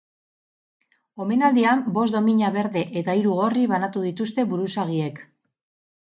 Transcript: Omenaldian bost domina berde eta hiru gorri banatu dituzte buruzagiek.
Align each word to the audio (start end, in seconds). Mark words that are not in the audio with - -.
Omenaldian 1.25 1.83
bost 1.97 2.15
domina 2.15 2.49
berde 2.55 2.83
eta 3.01 3.15
hiru 3.19 3.35
gorri 3.41 3.65
banatu 3.73 4.03
dituzte 4.07 4.47
buruzagiek. 4.55 5.21